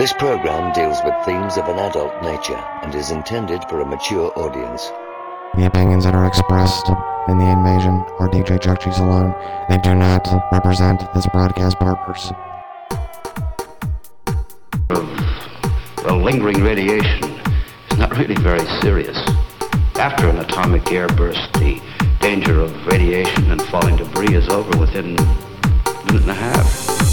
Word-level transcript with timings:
This 0.00 0.14
program 0.14 0.72
deals 0.72 0.96
with 1.04 1.14
themes 1.26 1.58
of 1.58 1.68
an 1.68 1.78
adult 1.78 2.22
nature 2.22 2.56
and 2.56 2.94
is 2.94 3.10
intended 3.10 3.62
for 3.68 3.82
a 3.82 3.84
mature 3.84 4.32
audience. 4.34 4.90
The 5.56 5.66
opinions 5.66 6.04
that 6.04 6.14
are 6.14 6.26
expressed 6.26 6.88
in 7.28 7.36
the 7.36 7.44
invasion 7.44 8.02
are 8.18 8.30
DJ 8.30 8.58
Chuck 8.58 8.86
alone. 8.96 9.34
They 9.68 9.76
do 9.76 9.94
not 9.94 10.26
represent 10.50 11.02
this 11.12 11.26
broadcast 11.26 11.78
partners. 11.78 12.32
The 14.88 16.16
lingering 16.16 16.62
radiation 16.62 17.38
is 17.90 17.98
not 17.98 18.16
really 18.16 18.36
very 18.36 18.66
serious. 18.80 19.18
After 19.96 20.30
an 20.30 20.38
atomic 20.38 20.84
airburst, 20.84 21.52
the 21.60 21.78
danger 22.20 22.58
of 22.62 22.86
radiation 22.86 23.50
and 23.50 23.60
falling 23.64 23.96
debris 23.96 24.34
is 24.34 24.48
over 24.48 24.78
within 24.78 25.18
a 25.18 26.04
minute 26.06 26.22
and 26.22 26.30
a 26.30 26.34
half. 26.34 27.09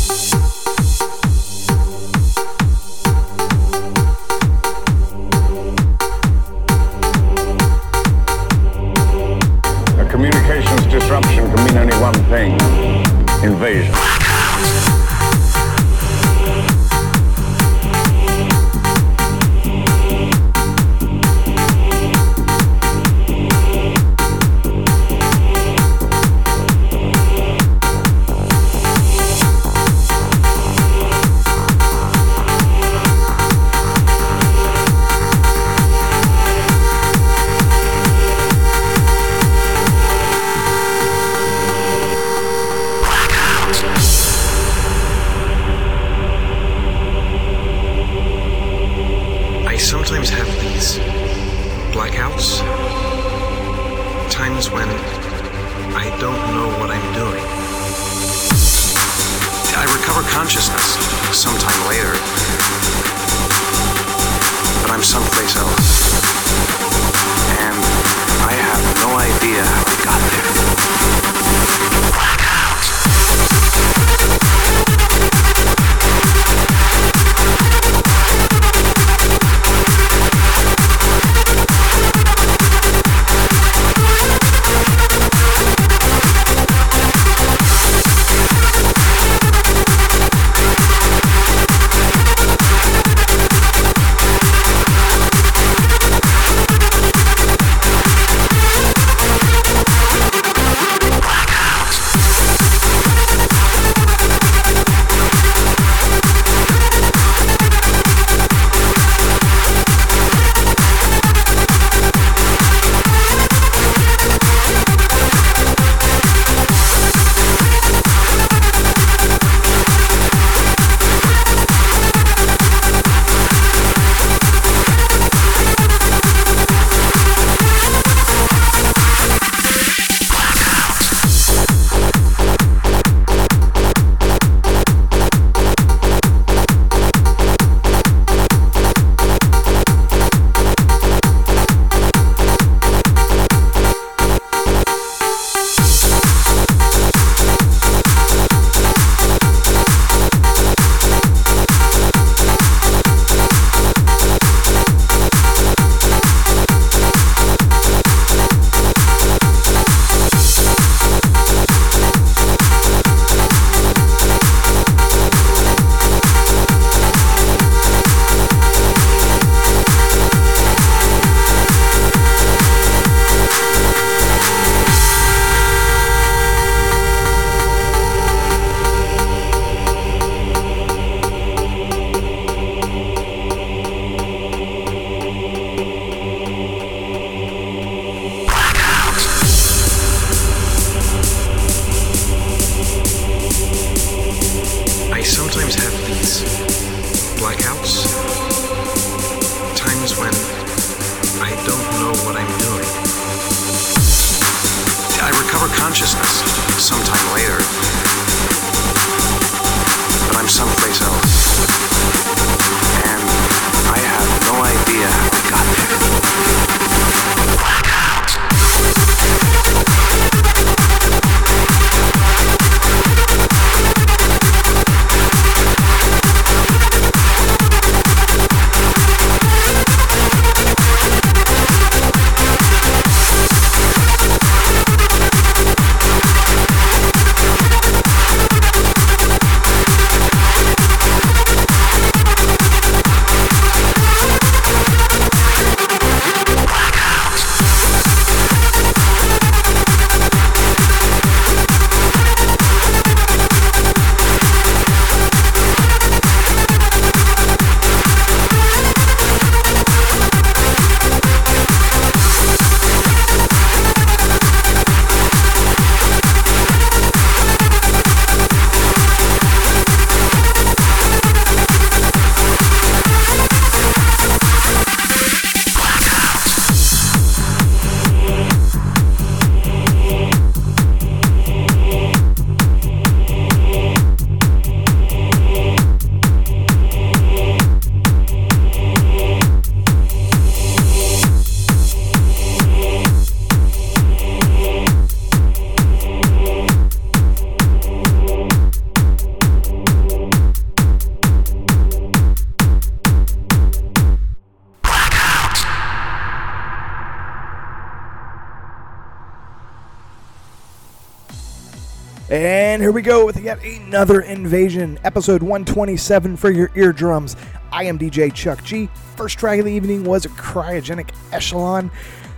Yet 313.47 313.63
another 313.63 314.19
invasion, 314.19 314.99
episode 315.05 315.41
127 315.41 316.35
for 316.35 316.51
your 316.51 316.69
eardrums. 316.75 317.37
I 317.71 317.85
am 317.85 317.97
DJ 317.97 318.33
Chuck 318.33 318.61
G. 318.61 318.89
First 319.15 319.39
track 319.39 319.59
of 319.59 319.63
the 319.63 319.71
evening 319.71 320.03
was 320.03 320.25
a 320.25 320.29
Cryogenic 320.29 321.11
Echelon. 321.31 321.89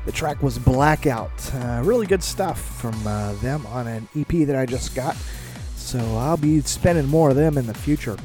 The 0.06 0.12
track 0.12 0.44
was 0.44 0.60
Blackout. 0.60 1.32
Uh, 1.56 1.82
really 1.84 2.06
good 2.06 2.22
stuff 2.22 2.62
from 2.80 2.94
uh, 3.08 3.34
them 3.42 3.66
on 3.66 3.88
an 3.88 4.08
EP 4.16 4.46
that 4.46 4.56
I 4.56 4.68
just 4.68 4.94
got. 4.94 5.18
So 5.76 5.98
I'll 5.98 6.38
be 6.38 6.62
spending 6.62 7.08
more 7.08 7.32
of 7.32 7.36
them 7.36 7.58
in 7.58 7.66
the 7.66 7.74
future. 7.74 8.16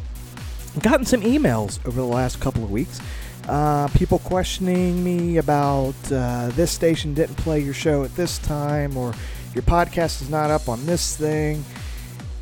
I've 0.76 0.82
gotten 0.82 1.06
some 1.06 1.22
emails 1.22 1.78
over 1.86 1.98
the 1.98 2.06
last 2.06 2.38
couple 2.38 2.64
of 2.64 2.70
weeks. 2.70 3.00
Uh, 3.48 3.88
people 3.94 4.19
questioning 4.19 5.02
me 5.02 5.38
about 5.38 5.94
uh, 6.12 6.50
this 6.50 6.70
station 6.70 7.14
didn't 7.14 7.36
play 7.36 7.60
your 7.60 7.72
show 7.72 8.04
at 8.04 8.14
this 8.14 8.36
time 8.40 8.94
or 8.98 9.14
your 9.54 9.62
podcast 9.62 10.20
is 10.20 10.28
not 10.28 10.50
up 10.50 10.69
on 10.69 10.84
this 10.84 11.16
thing. 11.16 11.64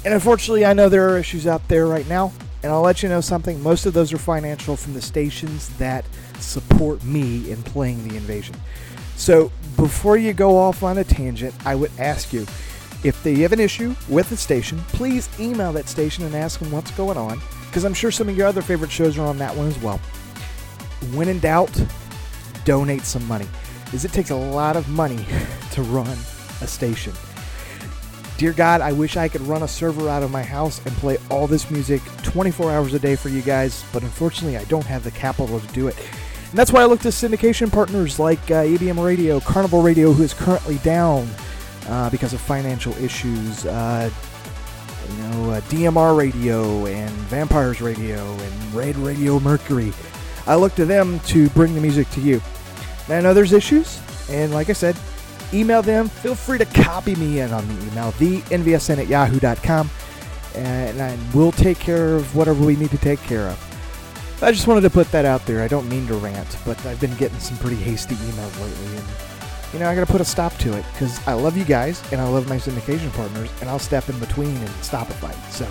And 0.04 0.14
unfortunately, 0.14 0.64
I 0.64 0.72
know 0.72 0.88
there 0.88 1.08
are 1.08 1.18
issues 1.18 1.46
out 1.46 1.66
there 1.68 1.86
right 1.86 2.08
now. 2.08 2.32
And 2.62 2.70
I'll 2.70 2.82
let 2.82 3.02
you 3.02 3.08
know 3.08 3.20
something. 3.20 3.60
Most 3.62 3.86
of 3.86 3.94
those 3.94 4.12
are 4.12 4.18
financial 4.18 4.76
from 4.76 4.94
the 4.94 5.02
stations 5.02 5.68
that 5.78 6.04
support 6.38 7.02
me 7.02 7.50
in 7.50 7.62
playing 7.62 8.06
the 8.06 8.16
invasion. 8.16 8.54
So 9.16 9.50
before 9.76 10.16
you 10.16 10.32
go 10.32 10.56
off 10.56 10.82
on 10.82 10.98
a 10.98 11.04
tangent, 11.04 11.54
I 11.66 11.74
would 11.74 11.90
ask 11.98 12.32
you 12.32 12.46
if 13.02 13.20
they 13.24 13.34
have 13.36 13.52
an 13.52 13.58
issue 13.58 13.96
with 14.08 14.30
the 14.30 14.36
station, 14.36 14.78
please 14.88 15.28
email 15.40 15.72
that 15.72 15.88
station 15.88 16.24
and 16.24 16.36
ask 16.36 16.60
them 16.60 16.70
what's 16.70 16.92
going 16.92 17.18
on. 17.18 17.40
Because 17.66 17.84
I'm 17.84 17.94
sure 17.94 18.12
some 18.12 18.28
of 18.28 18.36
your 18.36 18.46
other 18.46 18.62
favorite 18.62 18.92
shows 18.92 19.18
are 19.18 19.26
on 19.26 19.38
that 19.38 19.56
one 19.56 19.66
as 19.66 19.78
well. 19.80 19.98
When 21.14 21.28
in 21.28 21.40
doubt, 21.40 21.82
donate 22.64 23.02
some 23.02 23.26
money. 23.26 23.48
Because 23.84 24.04
it 24.04 24.12
takes 24.12 24.30
a 24.30 24.36
lot 24.36 24.76
of 24.76 24.88
money 24.88 25.24
to 25.72 25.82
run 25.82 26.16
a 26.60 26.66
station. 26.66 27.12
Dear 28.42 28.52
God, 28.52 28.80
I 28.80 28.90
wish 28.90 29.16
I 29.16 29.28
could 29.28 29.42
run 29.42 29.62
a 29.62 29.68
server 29.68 30.08
out 30.08 30.24
of 30.24 30.32
my 30.32 30.42
house 30.42 30.84
and 30.84 30.92
play 30.96 31.16
all 31.30 31.46
this 31.46 31.70
music 31.70 32.02
24 32.24 32.72
hours 32.72 32.92
a 32.92 32.98
day 32.98 33.14
for 33.14 33.28
you 33.28 33.40
guys, 33.40 33.84
but 33.92 34.02
unfortunately, 34.02 34.56
I 34.56 34.64
don't 34.64 34.84
have 34.84 35.04
the 35.04 35.12
capital 35.12 35.60
to 35.60 35.66
do 35.68 35.86
it. 35.86 35.96
And 35.96 36.58
that's 36.58 36.72
why 36.72 36.82
I 36.82 36.86
look 36.86 36.98
to 37.02 37.10
syndication 37.10 37.70
partners 37.70 38.18
like 38.18 38.40
uh, 38.50 38.64
ABM 38.64 39.00
Radio, 39.00 39.38
Carnival 39.38 39.80
Radio, 39.80 40.10
who 40.10 40.24
is 40.24 40.34
currently 40.34 40.78
down 40.78 41.28
uh, 41.86 42.10
because 42.10 42.32
of 42.32 42.40
financial 42.40 42.92
issues. 42.94 43.64
Uh, 43.64 44.10
you 45.08 45.16
know, 45.18 45.50
uh, 45.52 45.60
DMR 45.60 46.18
Radio 46.18 46.86
and 46.86 47.10
Vampires 47.28 47.80
Radio 47.80 48.18
and 48.18 48.74
Red 48.74 48.96
Radio 48.96 49.38
Mercury. 49.38 49.92
I 50.48 50.56
look 50.56 50.74
to 50.74 50.84
them 50.84 51.20
to 51.26 51.48
bring 51.50 51.76
the 51.76 51.80
music 51.80 52.10
to 52.10 52.20
you. 52.20 52.42
Now, 53.08 53.18
I 53.18 53.20
know 53.20 53.34
there's 53.34 53.52
issues, 53.52 54.00
and 54.28 54.52
like 54.52 54.68
I 54.68 54.72
said, 54.72 54.96
email 55.54 55.82
them. 55.82 56.08
Feel 56.08 56.34
free 56.34 56.58
to 56.58 56.64
copy 56.64 57.14
me 57.16 57.40
in 57.40 57.52
on 57.52 57.66
the 57.66 57.86
email, 57.86 58.12
thenvsn 58.12 58.98
at 58.98 59.06
yahoo.com, 59.08 59.90
and, 60.54 61.34
we'll 61.34 61.52
take 61.52 61.78
care 61.78 62.16
of 62.16 62.34
whatever 62.36 62.64
we 62.64 62.76
need 62.76 62.90
to 62.90 62.98
take 62.98 63.20
care 63.22 63.48
of. 63.48 64.42
I 64.42 64.50
just 64.50 64.66
wanted 64.66 64.80
to 64.80 64.90
put 64.90 65.10
that 65.12 65.24
out 65.24 65.46
there. 65.46 65.62
I 65.62 65.68
don't 65.68 65.88
mean 65.88 66.06
to 66.08 66.14
rant, 66.14 66.58
but 66.66 66.84
I've 66.84 67.00
been 67.00 67.14
getting 67.14 67.38
some 67.38 67.56
pretty 67.58 67.76
hasty 67.76 68.16
emails 68.16 68.60
lately, 68.60 68.96
and 68.96 69.06
you 69.72 69.78
know 69.78 69.88
I 69.88 69.94
got 69.94 70.04
to 70.04 70.10
put 70.12 70.20
a 70.20 70.24
stop 70.24 70.56
to 70.58 70.76
it 70.76 70.84
because 70.92 71.24
I 71.28 71.34
love 71.34 71.56
you 71.56 71.64
guys 71.64 72.02
and 72.12 72.20
I 72.20 72.28
love 72.28 72.48
my 72.48 72.56
syndication 72.56 73.12
partners, 73.12 73.50
and 73.60 73.70
I'll 73.70 73.78
step 73.78 74.08
in 74.08 74.18
between 74.18 74.56
and 74.56 74.68
stop 74.84 75.08
a 75.10 75.14
fight. 75.14 75.36
So 75.52 75.66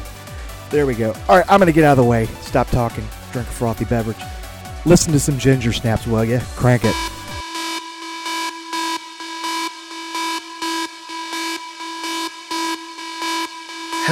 there 0.69 0.85
we 0.85 0.95
go. 0.95 1.13
All 1.27 1.37
right, 1.37 1.45
I'm 1.49 1.59
gonna 1.59 1.73
get 1.73 1.83
out 1.83 1.91
of 1.91 2.03
the 2.03 2.09
way. 2.09 2.27
Stop 2.41 2.69
talking. 2.69 3.05
Drink 3.33 3.47
a 3.47 3.51
frothy 3.51 3.85
beverage. 3.85 4.17
Listen 4.85 5.11
to 5.11 5.19
some 5.19 5.37
ginger 5.37 5.73
snaps, 5.73 6.07
will 6.07 6.23
ya? 6.23 6.39
Crank 6.55 6.85
it. 6.85 6.95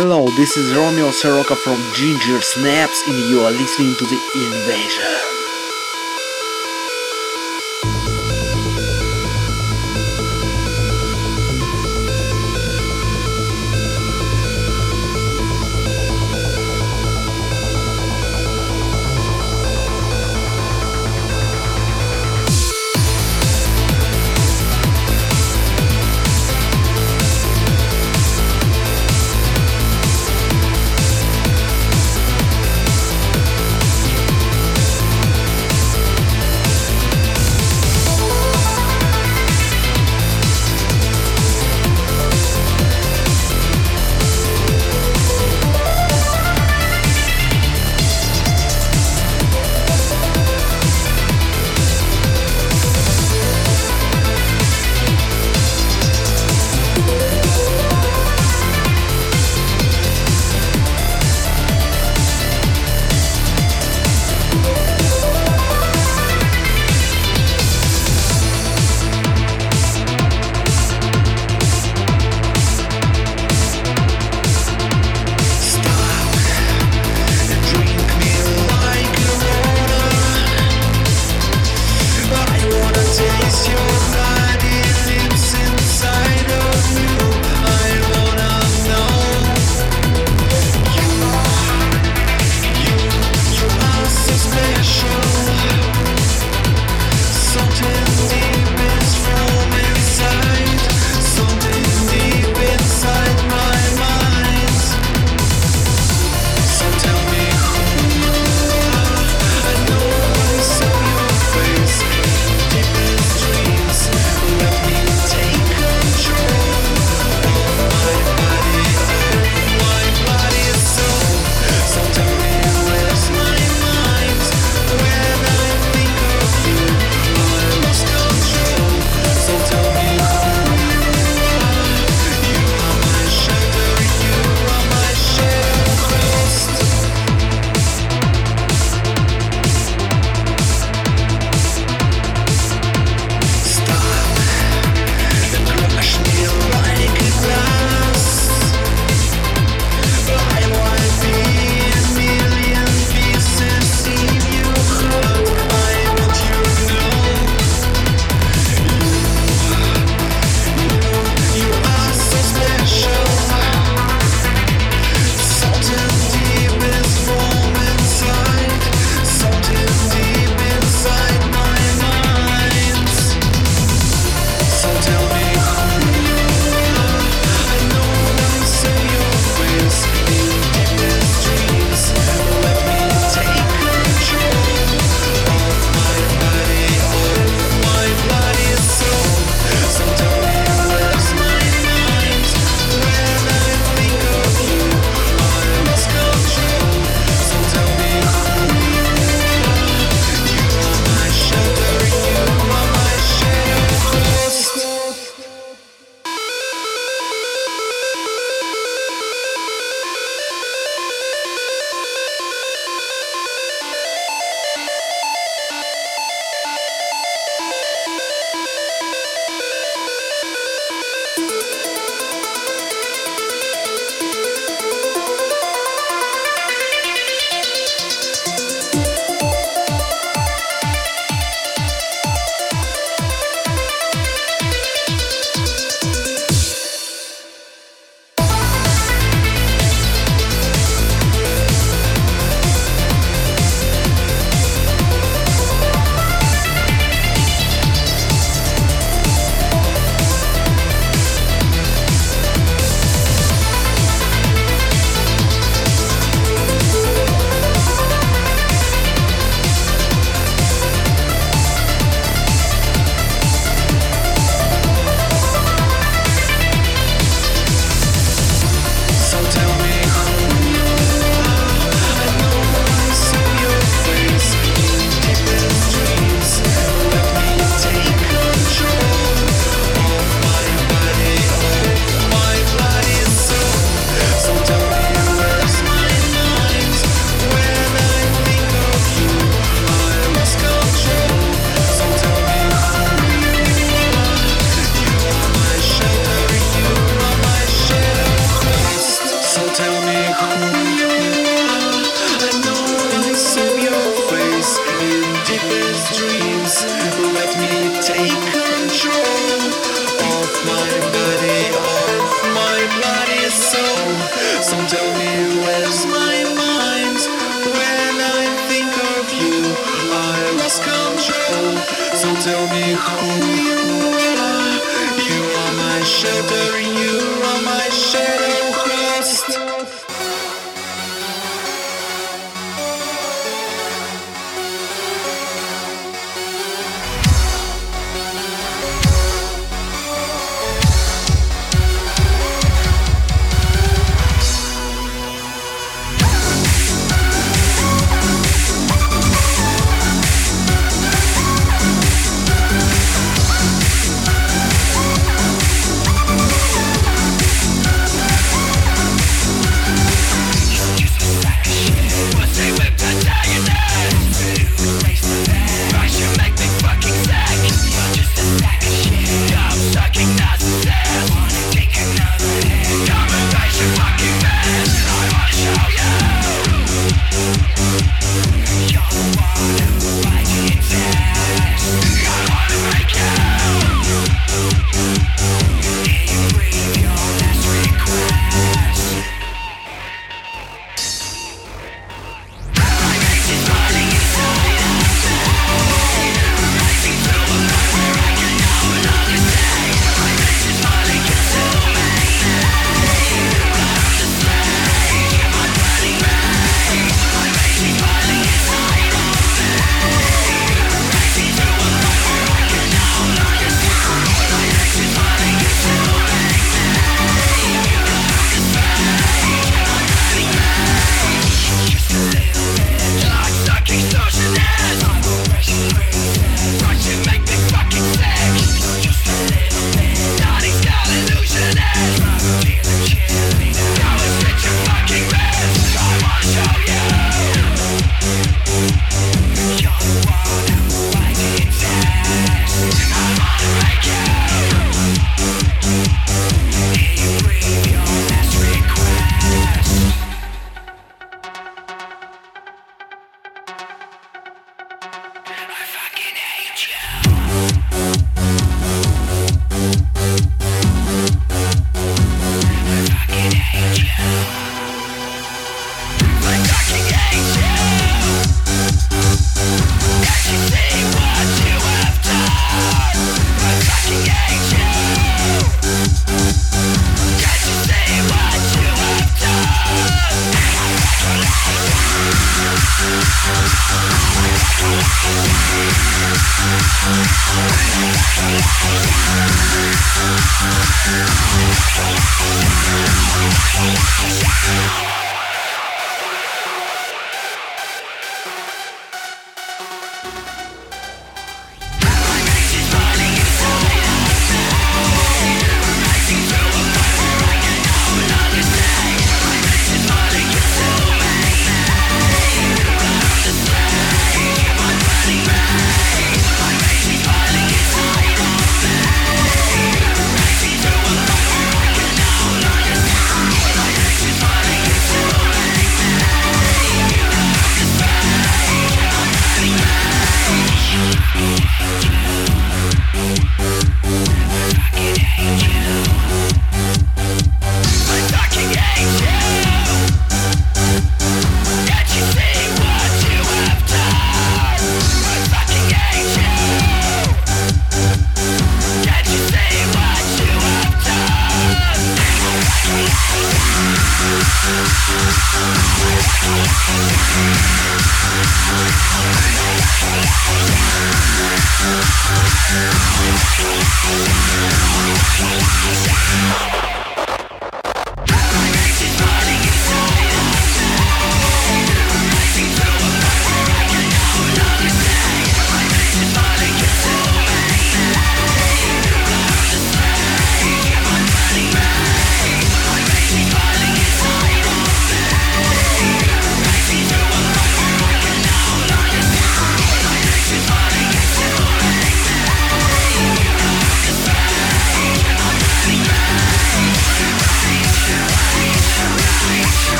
Hello, 0.00 0.26
this 0.36 0.56
is 0.56 0.76
Romeo 0.76 1.10
Soroka 1.10 1.56
from 1.56 1.74
Ginger 1.92 2.40
Snaps, 2.40 3.02
and 3.08 3.18
you 3.28 3.40
are 3.40 3.50
listening 3.50 3.96
to 3.96 4.06
The 4.06 4.20
Invasion. 4.46 5.37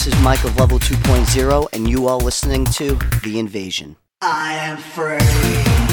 This 0.00 0.14
is 0.14 0.22
Mike 0.22 0.44
of 0.44 0.56
Level 0.56 0.78
2.0, 0.78 1.68
and 1.74 1.86
you 1.86 2.08
are 2.08 2.16
listening 2.16 2.64
to 2.64 2.98
The 3.22 3.38
Invasion. 3.38 3.96
I 4.22 4.54
am 4.54 4.78
free. 4.78 5.89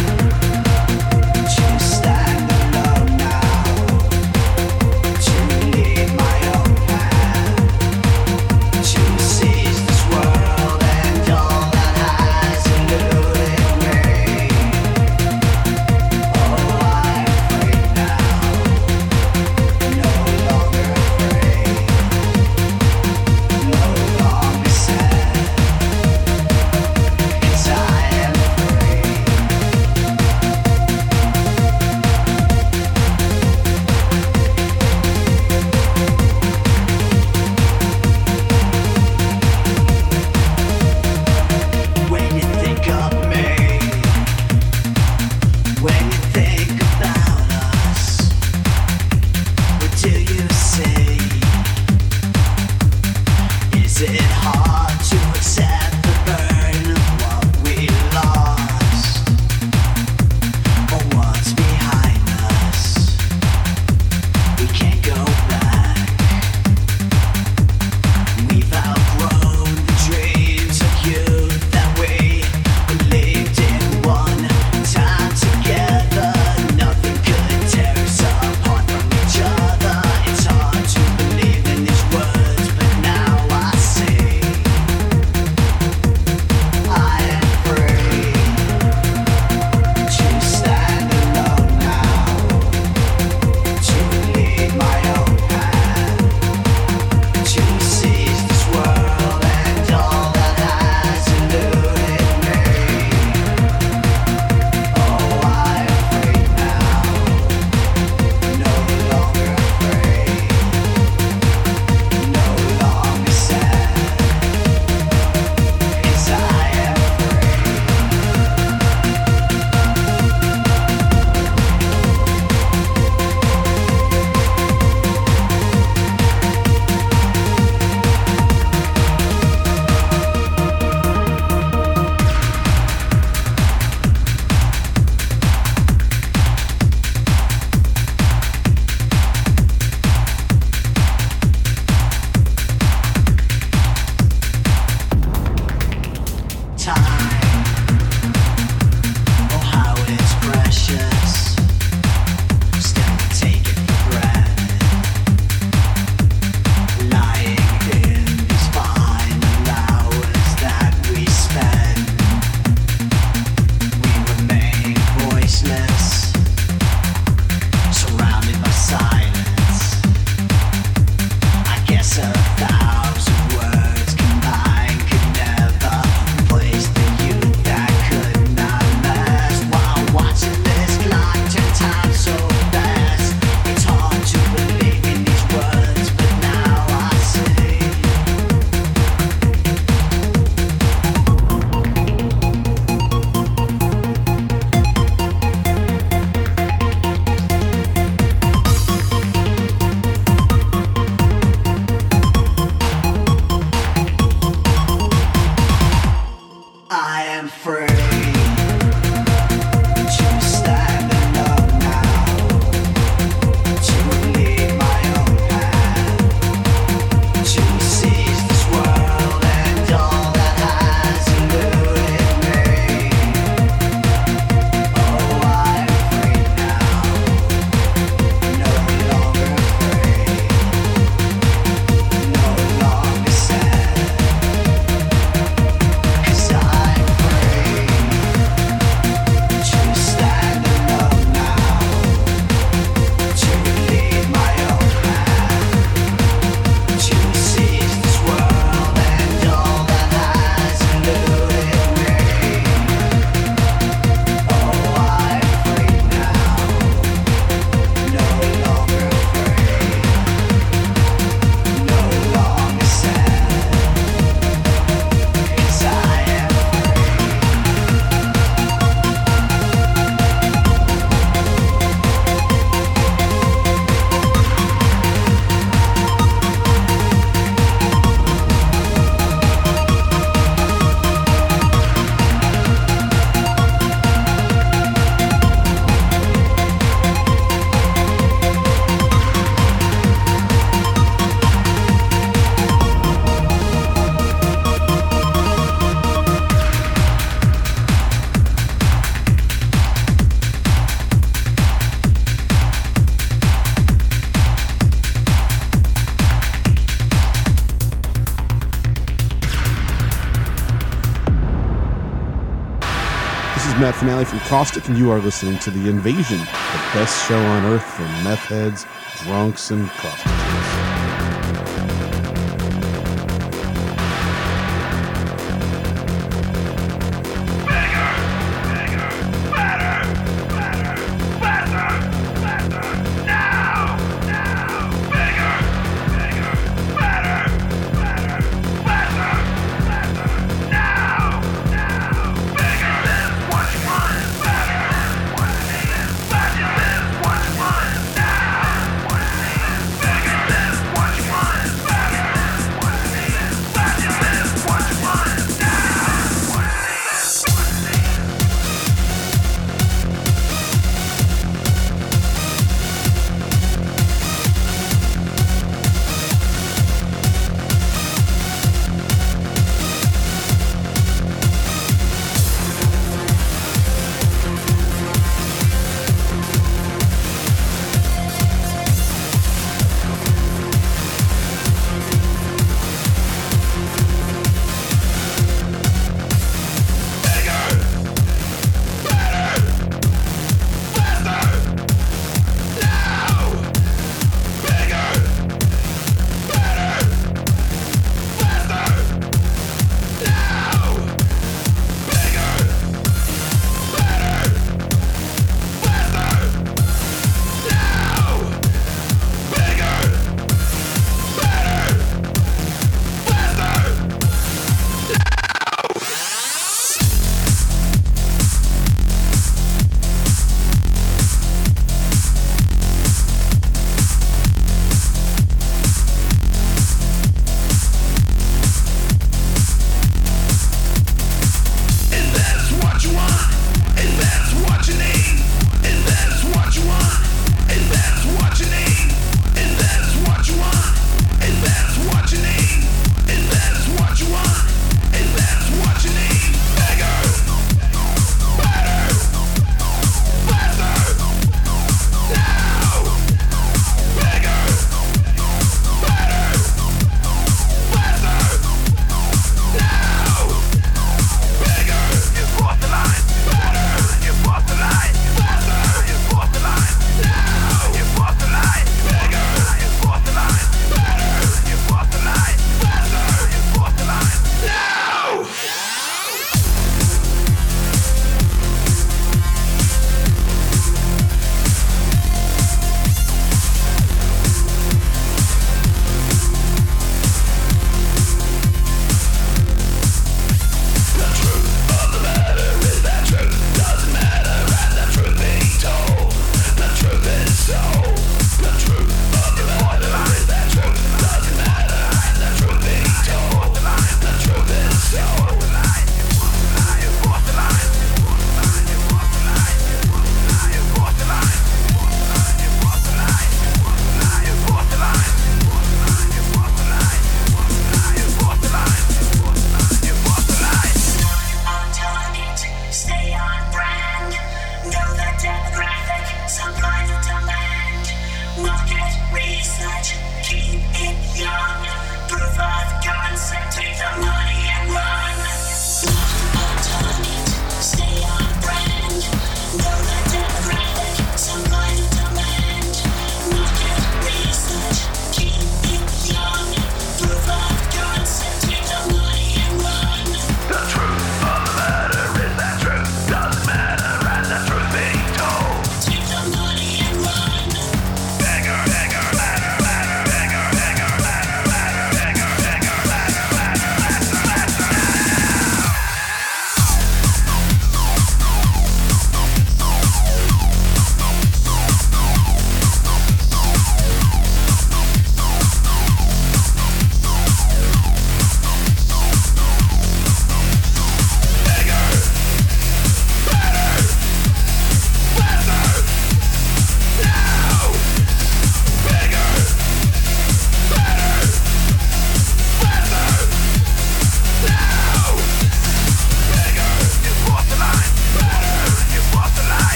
From 314.25 314.39
Caustic, 314.39 314.88
and 314.88 314.97
you 314.97 315.12
are 315.12 315.19
listening 315.19 315.60
to 315.60 315.69
The 315.69 315.89
Invasion, 315.89 316.39
the 316.39 316.89
best 316.93 317.27
show 317.27 317.38
on 317.38 317.65
earth 317.65 317.84
for 317.84 318.01
meth 318.23 318.45
heads, 318.45 318.88
drunks, 319.23 319.69
and 319.69 319.88
prostitutes. 319.89 320.87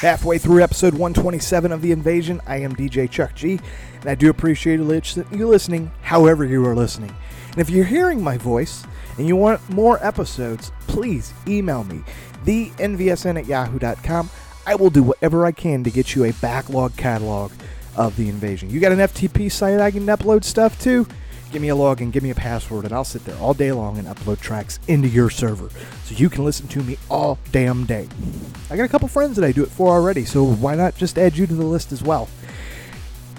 Halfway 0.00 0.38
through 0.38 0.62
episode 0.62 0.94
127 0.94 1.72
of 1.72 1.82
The 1.82 1.92
Invasion, 1.92 2.40
I 2.46 2.56
am 2.56 2.74
DJ 2.74 3.10
Chuck 3.10 3.34
G, 3.34 3.60
and 4.00 4.08
I 4.08 4.14
do 4.14 4.30
appreciate 4.30 4.80
you 4.80 5.46
listening 5.46 5.90
however 6.00 6.46
you 6.46 6.64
are 6.66 6.74
listening. 6.74 7.14
And 7.50 7.58
if 7.58 7.68
you're 7.68 7.84
hearing 7.84 8.24
my 8.24 8.38
voice 8.38 8.82
and 9.18 9.28
you 9.28 9.36
want 9.36 9.68
more 9.68 10.02
episodes, 10.02 10.72
please 10.86 11.34
email 11.46 11.84
me, 11.84 12.02
thenvsn 12.46 13.38
at 13.38 13.44
yahoo.com. 13.44 14.30
I 14.66 14.74
will 14.74 14.88
do 14.88 15.02
whatever 15.02 15.44
I 15.44 15.52
can 15.52 15.84
to 15.84 15.90
get 15.90 16.14
you 16.14 16.24
a 16.24 16.32
backlog 16.32 16.96
catalog 16.96 17.52
of 17.94 18.16
The 18.16 18.30
Invasion. 18.30 18.70
You 18.70 18.80
got 18.80 18.92
an 18.92 19.00
FTP 19.00 19.52
site 19.52 19.80
I 19.80 19.90
can 19.90 20.06
upload 20.06 20.44
stuff 20.44 20.80
to? 20.80 21.06
Give 21.52 21.60
me 21.60 21.68
a 21.68 21.74
login, 21.74 22.12
give 22.12 22.22
me 22.22 22.30
a 22.30 22.34
password, 22.34 22.84
and 22.84 22.92
I'll 22.92 23.02
sit 23.02 23.24
there 23.24 23.36
all 23.38 23.54
day 23.54 23.72
long 23.72 23.98
and 23.98 24.06
upload 24.06 24.38
tracks 24.40 24.78
into 24.86 25.08
your 25.08 25.30
server 25.30 25.68
so 26.04 26.14
you 26.14 26.30
can 26.30 26.44
listen 26.44 26.68
to 26.68 26.82
me 26.82 26.96
all 27.08 27.40
damn 27.50 27.86
day. 27.86 28.08
I 28.70 28.76
got 28.76 28.84
a 28.84 28.88
couple 28.88 29.08
friends 29.08 29.34
that 29.34 29.44
I 29.44 29.50
do 29.50 29.64
it 29.64 29.68
for 29.70 29.88
already, 29.88 30.24
so 30.24 30.44
why 30.44 30.76
not 30.76 30.94
just 30.94 31.18
add 31.18 31.36
you 31.36 31.48
to 31.48 31.54
the 31.54 31.64
list 31.64 31.90
as 31.90 32.04
well? 32.04 32.28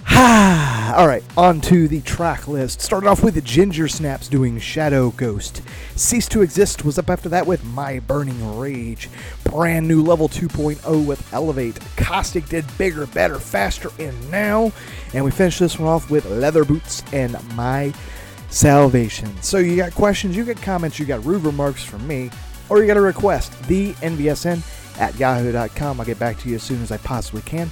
all 0.10 1.06
right, 1.06 1.22
on 1.36 1.60
to 1.60 1.86
the 1.86 2.00
track 2.00 2.48
list. 2.48 2.80
Started 2.80 3.06
off 3.06 3.22
with 3.22 3.34
the 3.34 3.40
Ginger 3.40 3.84
Snap5 3.84 4.30
doing 4.30 4.58
Shadow 4.58 5.10
Ghost. 5.10 5.62
Cease2xist 5.94 6.84
was 6.84 6.98
up 6.98 7.08
after 7.08 7.28
that 7.28 7.46
with 7.46 7.64
My 7.64 8.00
Burning 8.00 8.58
Rage. 8.58 9.08
Brand 9.44 9.86
new 9.86 10.02
level 10.02 10.28
2.0 10.28 11.06
with 11.06 11.32
Elevate. 11.32 11.78
Caustic 11.96 12.46
did 12.46 12.64
Bigger, 12.78 13.06
Better, 13.06 13.38
Faster, 13.38 13.90
and 14.00 14.30
Now. 14.30 14.72
And 15.14 15.24
we 15.24 15.30
finished 15.30 15.60
this 15.60 15.78
one 15.78 15.88
off 15.88 16.10
with 16.10 16.24
Lthrboots 16.24 17.04
and 17.12 17.36
My 17.54 17.94
Salvation. 18.50 19.30
So 19.40 19.58
you 19.58 19.76
got 19.76 19.94
questions, 19.94 20.36
you 20.36 20.44
got 20.44 20.60
comments, 20.60 20.98
you 20.98 21.06
got 21.06 21.24
rude 21.24 21.44
remarks 21.44 21.84
from 21.84 22.06
me, 22.06 22.30
or 22.68 22.80
you 22.80 22.86
got 22.86 22.96
a 22.96 23.00
request. 23.00 23.52
The 23.68 23.92
NVSN 23.94 24.62
at 24.98 25.18
yahoo.com. 25.18 26.00
I'll 26.00 26.06
get 26.06 26.18
back 26.18 26.38
to 26.40 26.48
you 26.48 26.56
as 26.56 26.62
soon 26.62 26.82
as 26.82 26.90
I 26.90 26.96
possibly 26.98 27.42
can. 27.42 27.70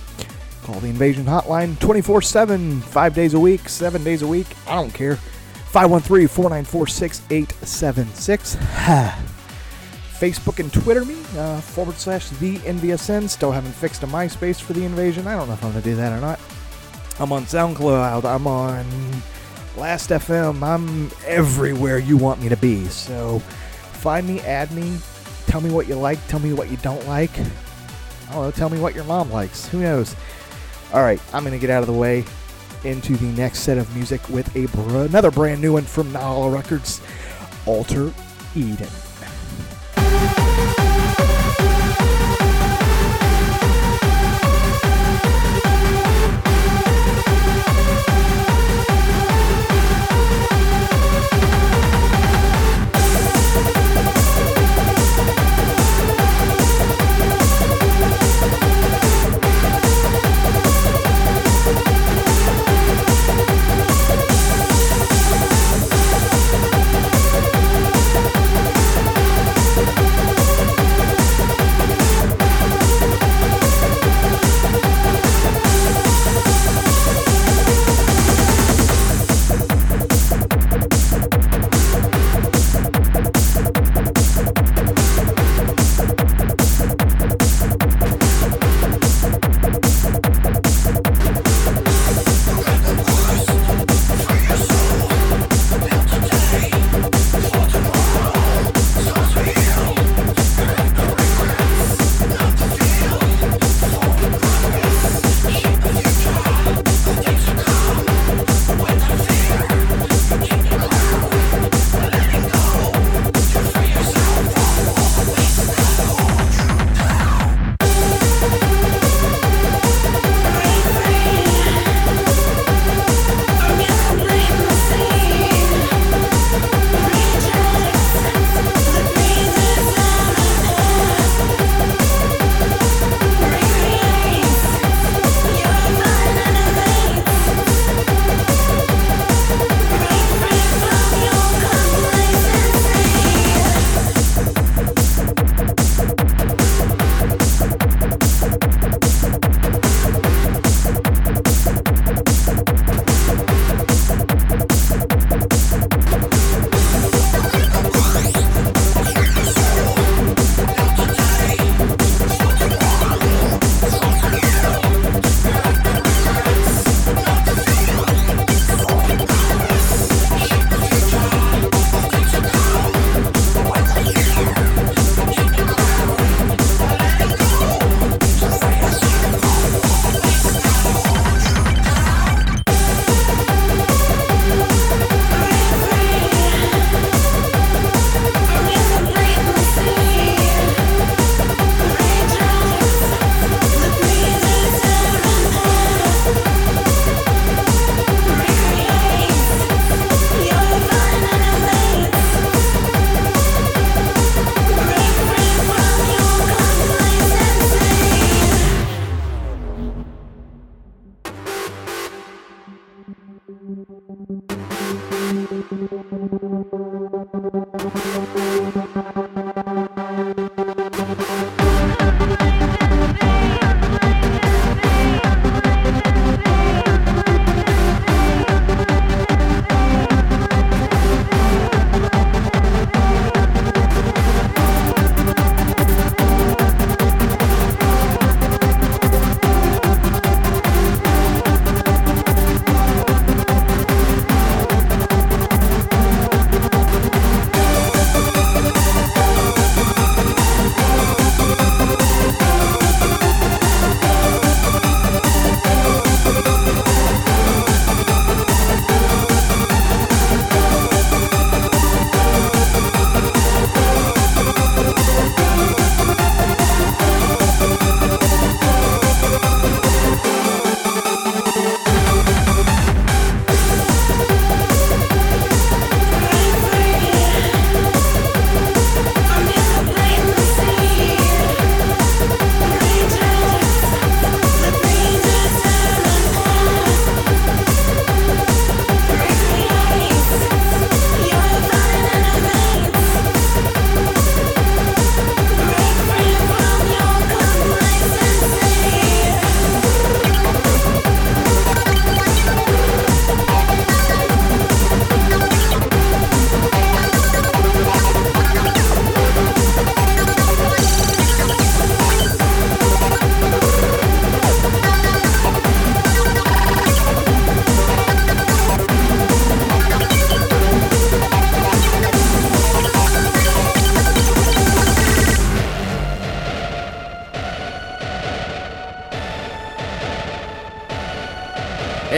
Call 0.62 0.80
the 0.80 0.88
Invasion 0.88 1.24
Hotline 1.24 1.78
24 1.78 2.22
7, 2.22 2.80
5 2.80 3.14
days 3.14 3.34
a 3.34 3.40
week, 3.40 3.68
7 3.68 4.04
days 4.04 4.22
a 4.22 4.26
week. 4.26 4.46
I 4.66 4.74
don't 4.74 4.92
care. 4.92 5.16
513 5.16 6.28
494 6.28 6.86
6876. 6.86 8.56
Facebook 10.20 10.58
and 10.58 10.72
Twitter 10.72 11.04
me, 11.04 11.16
uh, 11.38 11.60
forward 11.60 11.96
slash 11.96 12.28
the 12.28 12.58
NVSN. 12.58 13.28
Still 13.28 13.52
haven't 13.52 13.72
fixed 13.72 14.02
a 14.02 14.06
MySpace 14.06 14.60
for 14.60 14.74
the 14.74 14.84
Invasion. 14.84 15.26
I 15.26 15.36
don't 15.36 15.48
know 15.48 15.54
if 15.54 15.64
I'm 15.64 15.72
going 15.72 15.82
to 15.82 15.90
do 15.90 15.96
that 15.96 16.12
or 16.12 16.20
not. 16.20 16.38
I'm 17.18 17.32
on 17.32 17.44
SoundCloud. 17.44 18.24
I'm 18.24 18.46
on 18.46 18.84
Last 19.76 20.11
FM. 20.11 20.62
I'm 20.62 21.11
everywhere 21.26 21.98
you 21.98 22.16
want 22.16 22.42
me 22.42 22.48
to 22.50 22.56
be. 22.56 22.84
So 22.86 23.38
find 23.38 24.26
me, 24.26 24.40
add 24.40 24.72
me, 24.72 24.98
tell 25.46 25.61
me 25.61 25.70
what 25.70 25.86
you 25.86 25.94
like, 25.94 26.18
tell 26.28 26.40
me 26.40 26.52
what 26.52 26.70
you 26.70 26.76
don't 26.78 27.06
like. 27.06 27.30
I 27.38 28.32
don't 28.32 28.42
know, 28.42 28.50
tell 28.50 28.70
me 28.70 28.78
what 28.78 28.94
your 28.94 29.04
mom 29.04 29.30
likes. 29.30 29.68
Who 29.68 29.80
knows? 29.80 30.16
All 30.93 31.03
right, 31.03 31.20
I'm 31.32 31.45
going 31.45 31.53
to 31.53 31.59
get 31.59 31.70
out 31.70 31.82
of 31.82 31.86
the 31.86 31.93
way 31.93 32.24
into 32.84 33.16
the 33.16 33.26
next 33.41 33.61
set 33.61 33.78
of 33.78 33.95
music 33.95 34.28
with 34.28 34.55
a 34.57 34.66
br- 34.66 35.05
another 35.05 35.30
brand 35.30 35.61
new 35.61 35.74
one 35.74 35.84
from 35.84 36.12
Nala 36.12 36.51
Records, 36.51 37.01
Alter 37.66 38.12
Eden. 38.57 38.88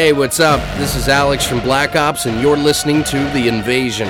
Hey, 0.03 0.13
what's 0.13 0.41
up? 0.41 0.59
This 0.79 0.97
is 0.97 1.07
Alex 1.07 1.47
from 1.47 1.61
BlakOPz, 1.61 2.27
and 2.27 2.43
you're 2.43 2.57
listening 2.57 3.05
to 3.05 3.19
The 3.31 3.47
Invasion. 3.47 4.09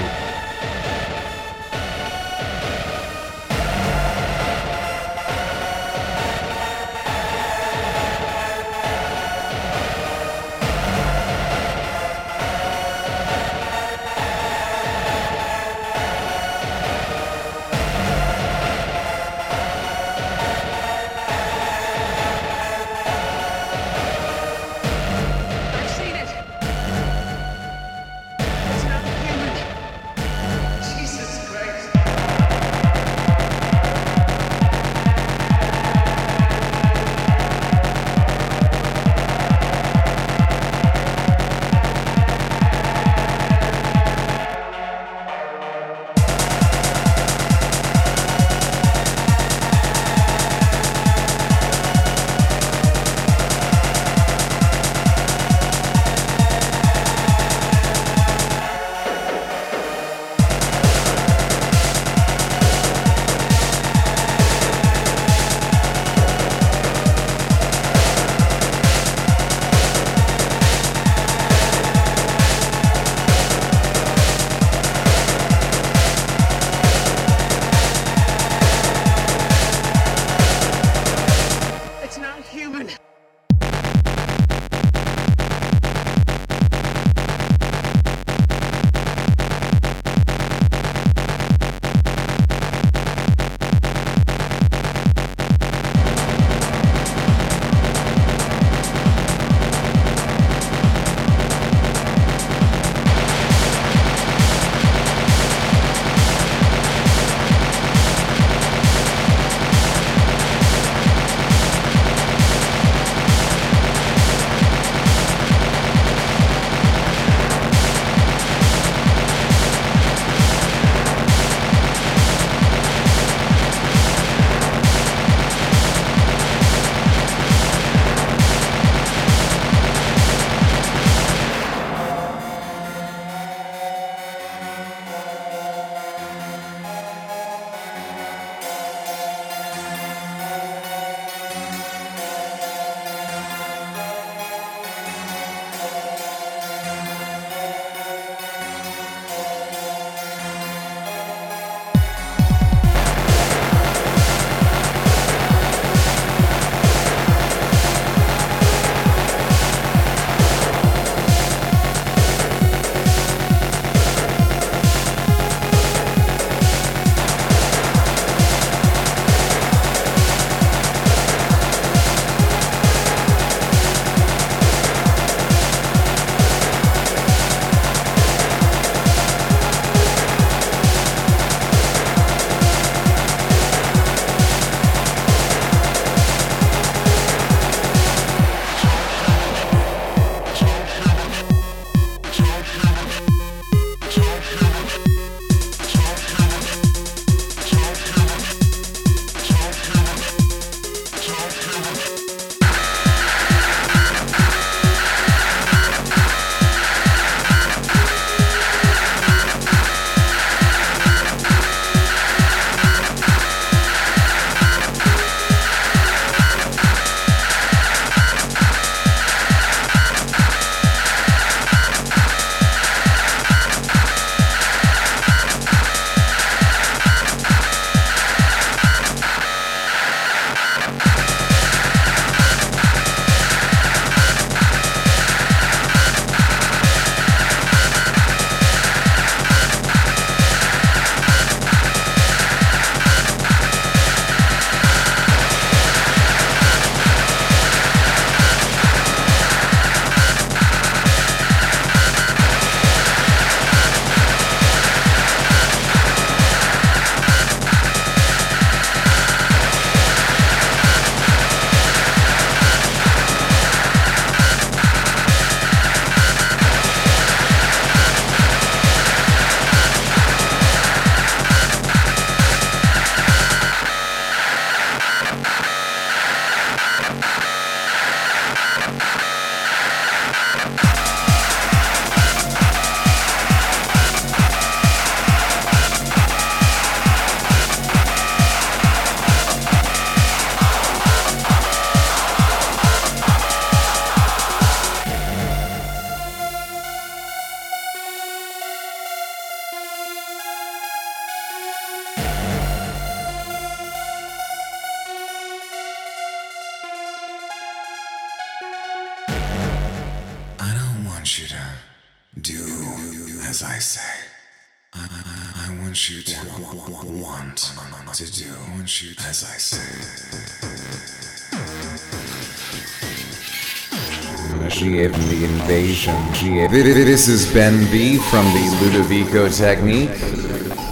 Invasion. 326.02 327.04
This 327.04 327.28
is 327.28 327.52
Ben 327.52 327.88
B 327.92 328.18
from 328.18 328.44
the 328.46 328.64
Ludovico 328.80 329.48
Technique, 329.48 330.10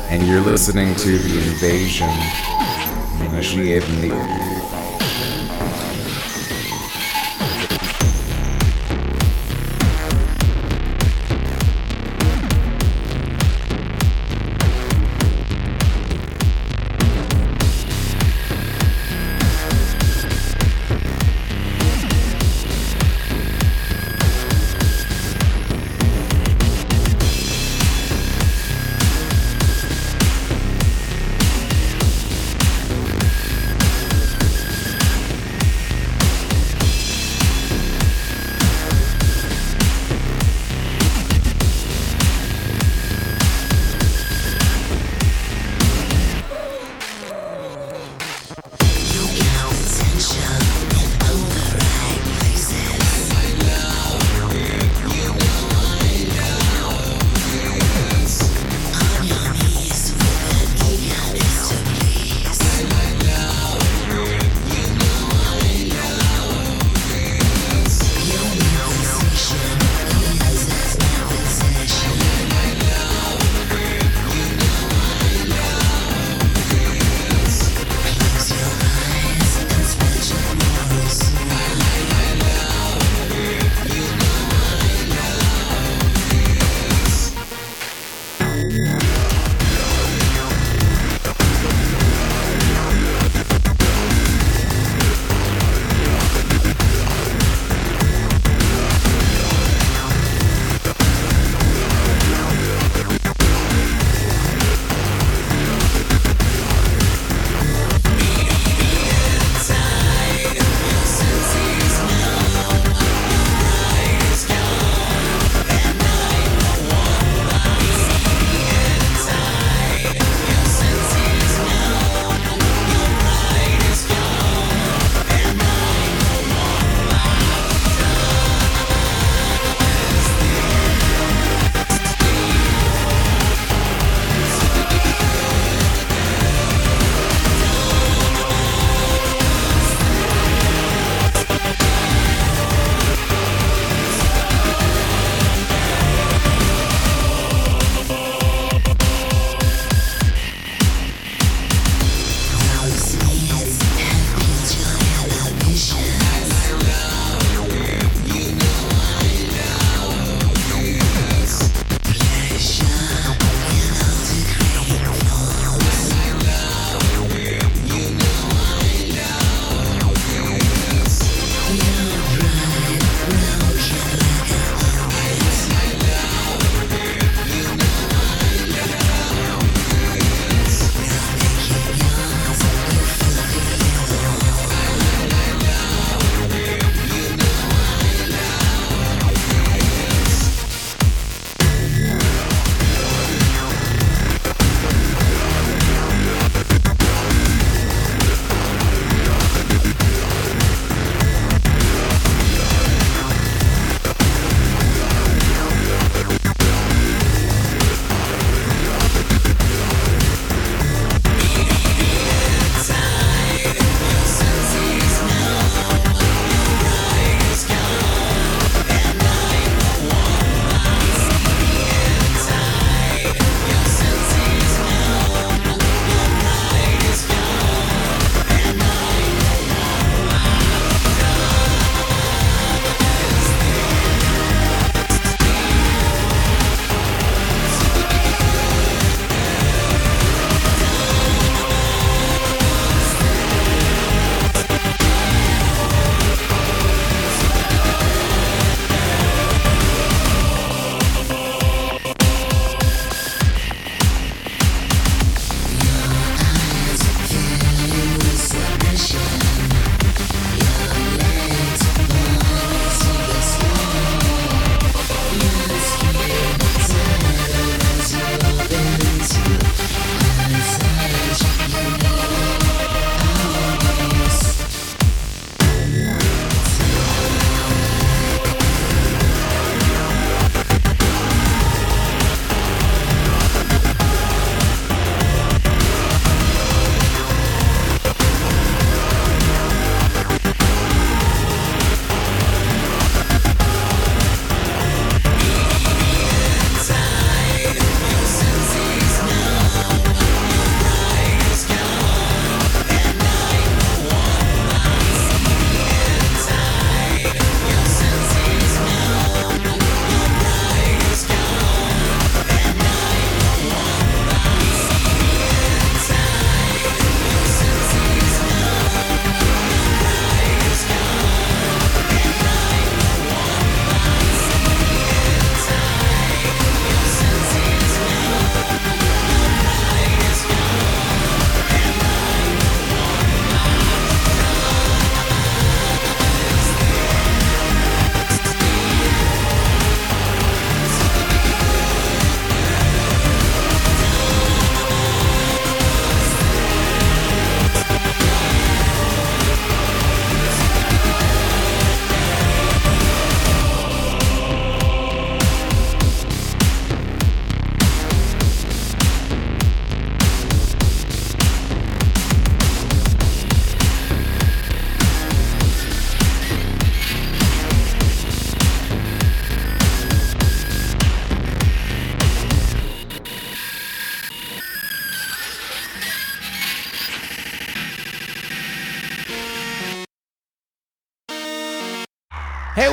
and 0.09 0.25
you're 0.25 0.41
listening 0.41 0.95
to 0.95 1.19
the 1.19 1.51
invasion. 1.51 2.09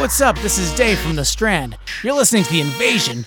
What's 0.08 0.22
up? 0.22 0.40
This 0.40 0.58
is 0.58 0.74
Dave 0.74 0.98
from 1.00 1.18
The 1.18 1.26
Strand. 1.26 1.78
You're 2.02 2.16
listening 2.16 2.46
to 2.46 2.50
The 2.50 2.62
Invasion. 2.62 3.26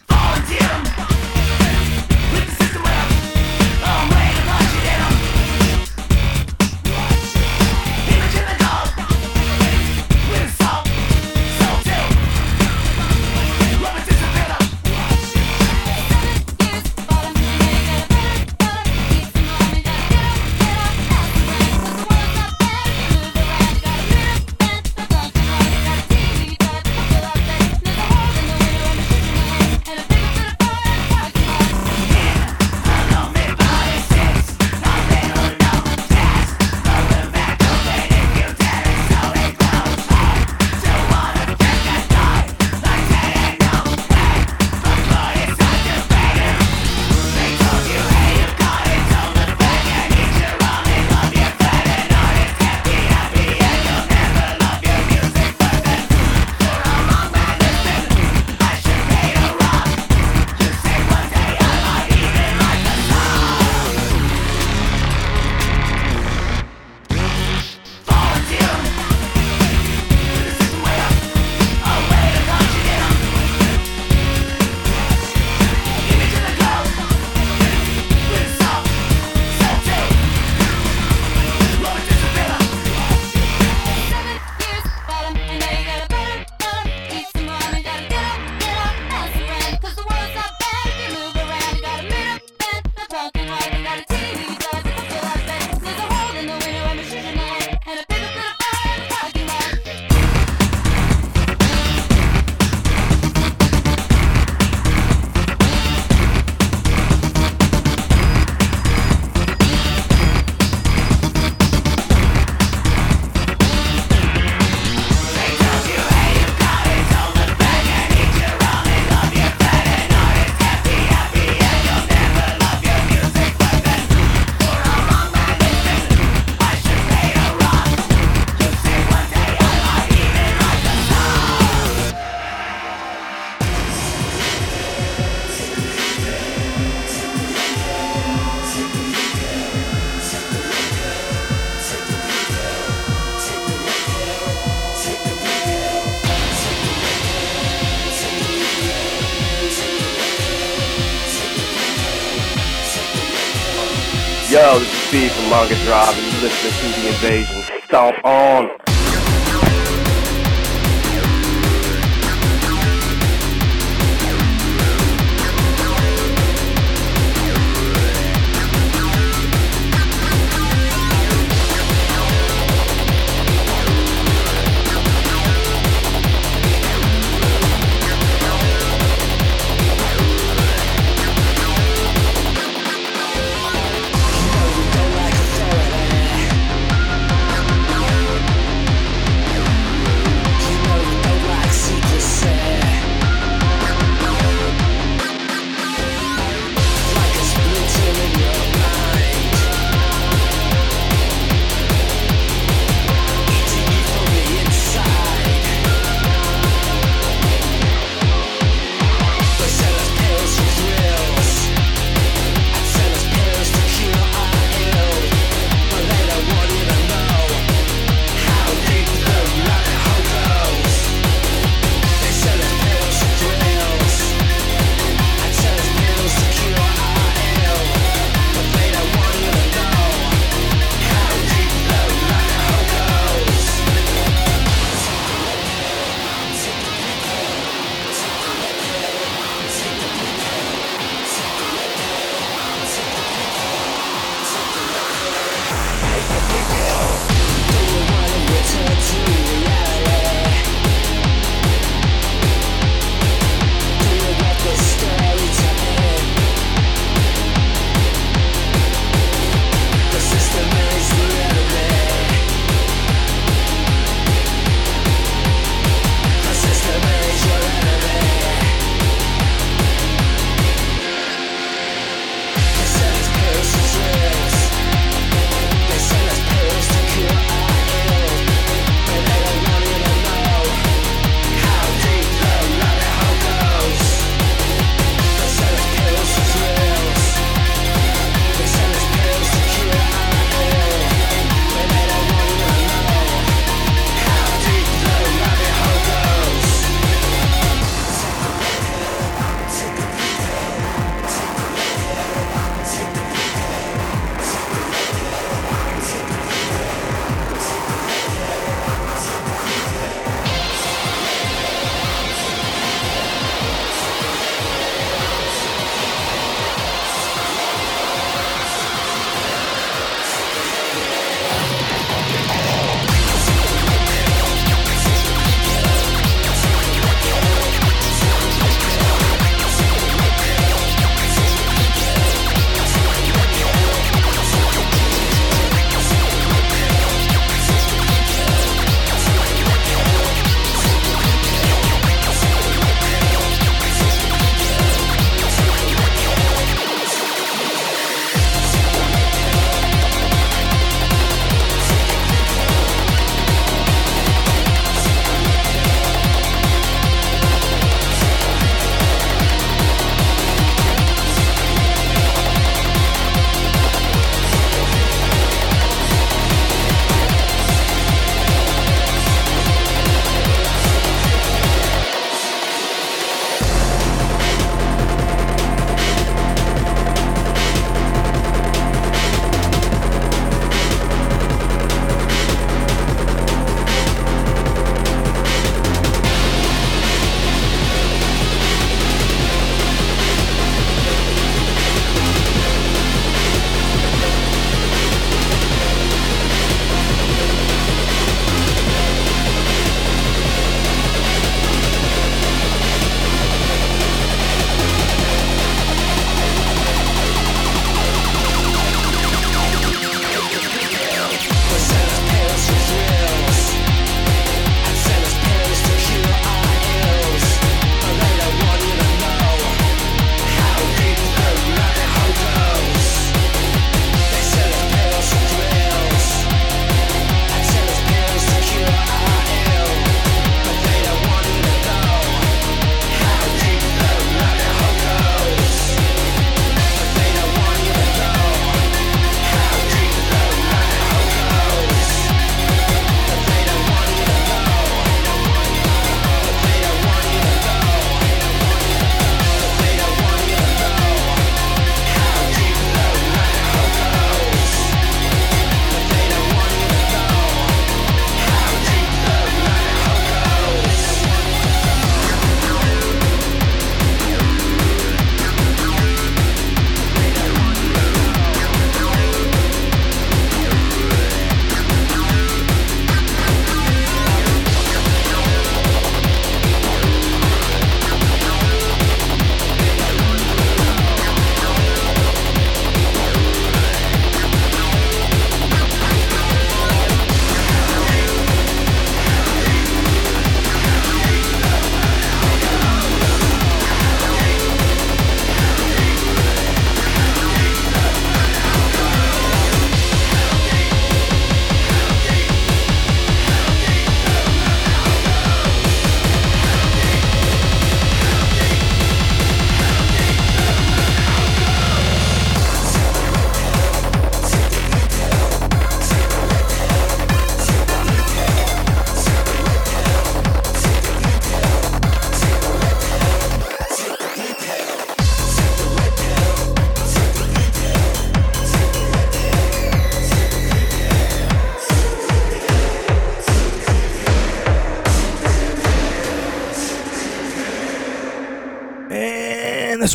Manga 155.51 155.74
Drive, 155.84 156.16
and 156.16 156.32
you're 156.32 156.42
listening 156.42 156.92
to 156.92 157.01
The 157.01 157.09
Invasion. 157.09 157.64
Stomp 157.88 158.24
on! 158.24 158.89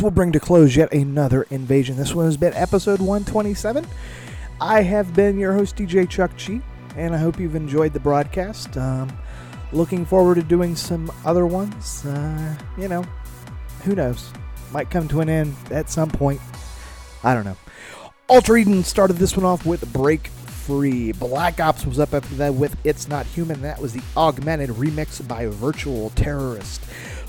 Will 0.05 0.11
bring 0.11 0.31
to 0.33 0.39
close 0.39 0.75
yet 0.75 0.93
another 0.93 1.47
invasion. 1.49 1.97
This 1.97 2.13
one 2.13 2.25
has 2.25 2.37
been 2.37 2.53
episode 2.53 2.99
127. 2.99 3.87
I 4.61 4.83
have 4.83 5.15
been 5.15 5.39
your 5.39 5.51
host, 5.53 5.77
DJ 5.77 6.07
Chuck 6.07 6.37
G, 6.37 6.61
and 6.95 7.15
I 7.15 7.17
hope 7.17 7.39
you've 7.39 7.55
enjoyed 7.55 7.91
the 7.91 7.99
broadcast. 7.99 8.77
Um, 8.77 9.11
looking 9.73 10.05
forward 10.05 10.35
to 10.35 10.43
doing 10.43 10.75
some 10.75 11.11
other 11.25 11.47
ones. 11.47 12.05
Uh, 12.05 12.55
you 12.77 12.87
know, 12.87 13.03
who 13.83 13.95
knows? 13.95 14.31
Might 14.71 14.91
come 14.91 15.07
to 15.07 15.21
an 15.21 15.29
end 15.29 15.55
at 15.71 15.89
some 15.89 16.11
point. 16.11 16.39
I 17.23 17.33
don't 17.33 17.43
know. 17.43 17.57
Alter 18.29 18.57
Eden 18.57 18.83
started 18.83 19.15
this 19.15 19.35
one 19.35 19.43
off 19.43 19.65
with 19.65 19.91
Break 19.91 20.27
Free. 20.27 21.13
BlakOPz 21.13 21.87
was 21.87 21.99
up 21.99 22.13
after 22.13 22.35
that 22.35 22.53
with 22.53 22.77
It's 22.83 23.07
Not 23.07 23.25
Human. 23.25 23.63
That 23.63 23.81
was 23.81 23.93
the 23.93 24.03
augmented 24.15 24.69
remix 24.69 25.27
by 25.27 25.47
Virtual 25.47 26.11
Terrorist. 26.11 26.83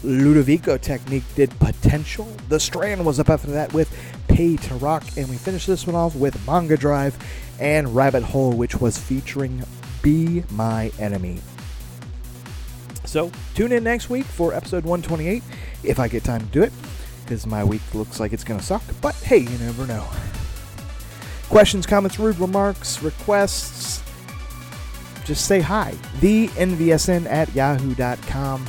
Ludovico 0.06 0.80
Technique 0.80 1.24
did 1.34 1.50
Potential. 1.58 2.28
The 2.48 2.60
Strand 2.60 3.04
was 3.04 3.18
up 3.18 3.28
after 3.28 3.50
that 3.50 3.72
with 3.74 3.92
Pay 4.28 4.56
to 4.56 4.74
Rock. 4.76 5.04
And 5.16 5.28
we 5.28 5.36
finished 5.36 5.66
this 5.66 5.86
one 5.86 5.96
off 5.96 6.14
with 6.14 6.36
Mangadrive 6.46 7.14
and 7.58 7.94
Rabbit 7.94 8.22
Hole, 8.22 8.52
which 8.52 8.80
was 8.80 8.96
featuring 8.96 9.64
Be 10.02 10.44
My 10.50 10.92
Enemy. 10.98 11.40
So 13.04 13.30
tune 13.54 13.72
in 13.72 13.84
next 13.84 14.08
week 14.08 14.24
for 14.24 14.54
episode 14.54 14.84
128 14.84 15.42
if 15.82 15.98
I 15.98 16.08
get 16.08 16.24
time 16.24 16.40
to 16.40 16.46
do 16.46 16.62
it, 16.62 16.72
because 17.24 17.46
my 17.46 17.64
week 17.64 17.82
looks 17.92 18.20
like 18.20 18.32
it's 18.32 18.44
going 18.44 18.60
to 18.60 18.66
suck. 18.66 18.82
But 19.00 19.14
hey, 19.16 19.38
you 19.38 19.58
never 19.58 19.86
know. 19.86 20.06
Questions, 21.48 21.86
comments, 21.86 22.18
rude 22.18 22.38
remarks, 22.38 23.02
requests, 23.02 24.02
just 25.24 25.46
say 25.46 25.60
hi. 25.60 25.94
The 26.20 26.46
NVSN 26.48 27.26
at 27.26 27.52
yahoo.com. 27.54 28.66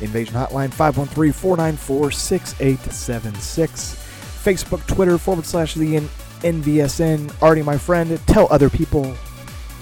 Invasion 0.00 0.34
Hotline 0.34 0.72
513 0.72 1.32
494 1.32 2.10
6876. 2.10 3.94
Facebook, 4.42 4.86
Twitter, 4.86 5.18
forward 5.18 5.44
slash 5.44 5.74
the 5.74 6.00
NVSN. 6.40 7.42
Already 7.42 7.62
my 7.62 7.76
friend. 7.76 8.18
Tell 8.26 8.48
other 8.50 8.70
people. 8.70 9.14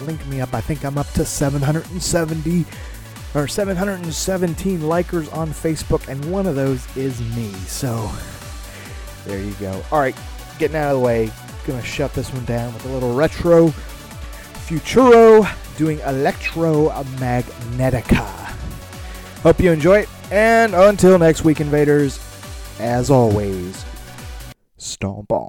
Link 0.02 0.24
me 0.26 0.40
up. 0.40 0.54
I 0.54 0.60
think 0.60 0.84
I'm 0.84 0.98
up 0.98 1.08
to 1.12 1.24
770 1.24 2.64
or 3.34 3.46
717 3.46 4.80
likers 4.80 5.36
on 5.36 5.50
Facebook, 5.50 6.08
and 6.08 6.24
one 6.30 6.46
of 6.46 6.54
those 6.54 6.84
is 6.96 7.20
me. 7.36 7.50
So 7.66 8.10
there 9.26 9.40
you 9.40 9.52
go. 9.54 9.82
All 9.92 10.00
right, 10.00 10.16
getting 10.58 10.76
out 10.76 10.94
of 10.94 11.00
the 11.00 11.04
way. 11.04 11.30
Gonna 11.66 11.82
shut 11.82 12.14
this 12.14 12.32
one 12.32 12.44
down 12.46 12.72
with 12.72 12.86
a 12.86 12.88
little 12.88 13.14
retro 13.14 13.72
Futuro 14.68 15.46
doing 15.78 15.98
Electro 16.00 16.90
Magnetica. 17.16 18.47
Hope 19.42 19.60
you 19.60 19.70
enjoy 19.70 20.00
it, 20.00 20.08
and 20.32 20.74
until 20.74 21.18
next 21.18 21.44
week, 21.44 21.60
invaders, 21.60 22.18
as 22.80 23.08
always, 23.10 23.84
stomp 24.76 25.30
on. 25.30 25.48